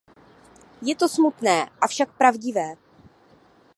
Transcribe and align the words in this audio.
Je 0.81 0.95
to 0.95 1.05
smutné, 1.09 1.69
avšak 1.81 2.17
pravdivé. 2.17 2.73